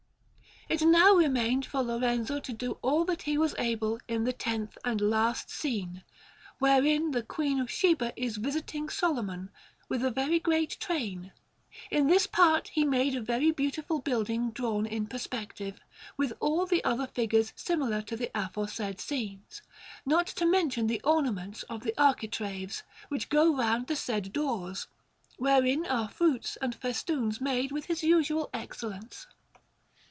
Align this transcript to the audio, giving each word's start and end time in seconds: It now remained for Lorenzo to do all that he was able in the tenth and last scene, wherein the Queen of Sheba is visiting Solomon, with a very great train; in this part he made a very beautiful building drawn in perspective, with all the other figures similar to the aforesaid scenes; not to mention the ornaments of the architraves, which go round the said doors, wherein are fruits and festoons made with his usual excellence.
It 0.69 0.81
now 0.83 1.15
remained 1.15 1.65
for 1.65 1.83
Lorenzo 1.83 2.39
to 2.39 2.53
do 2.53 2.77
all 2.81 3.03
that 3.03 3.23
he 3.23 3.37
was 3.37 3.53
able 3.59 3.99
in 4.07 4.23
the 4.23 4.31
tenth 4.31 4.77
and 4.85 5.01
last 5.01 5.49
scene, 5.49 6.01
wherein 6.59 7.11
the 7.11 7.23
Queen 7.23 7.59
of 7.59 7.69
Sheba 7.69 8.13
is 8.15 8.37
visiting 8.37 8.87
Solomon, 8.87 9.49
with 9.89 10.01
a 10.05 10.09
very 10.11 10.39
great 10.39 10.79
train; 10.79 11.33
in 11.89 12.07
this 12.07 12.25
part 12.25 12.69
he 12.69 12.85
made 12.85 13.15
a 13.17 13.21
very 13.21 13.51
beautiful 13.51 13.99
building 13.99 14.51
drawn 14.51 14.85
in 14.85 15.07
perspective, 15.07 15.81
with 16.15 16.31
all 16.39 16.65
the 16.65 16.81
other 16.85 17.07
figures 17.07 17.51
similar 17.57 18.01
to 18.03 18.15
the 18.15 18.31
aforesaid 18.33 19.01
scenes; 19.01 19.61
not 20.05 20.27
to 20.27 20.45
mention 20.45 20.87
the 20.87 21.01
ornaments 21.03 21.63
of 21.63 21.83
the 21.83 21.93
architraves, 22.01 22.83
which 23.09 23.27
go 23.27 23.53
round 23.57 23.87
the 23.87 23.95
said 23.97 24.31
doors, 24.31 24.87
wherein 25.37 25.85
are 25.87 26.07
fruits 26.07 26.55
and 26.61 26.75
festoons 26.75 27.41
made 27.41 27.73
with 27.73 27.87
his 27.87 28.03
usual 28.03 28.49
excellence. 28.53 29.27